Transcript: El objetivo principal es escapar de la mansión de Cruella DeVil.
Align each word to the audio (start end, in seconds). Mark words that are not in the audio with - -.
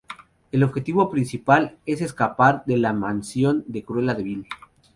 El 0.51 0.63
objetivo 0.63 1.11
principal 1.11 1.77
es 1.85 2.01
escapar 2.01 2.65
de 2.65 2.75
la 2.77 2.91
mansión 2.91 3.63
de 3.67 3.83
Cruella 3.83 4.15
DeVil. 4.15 4.47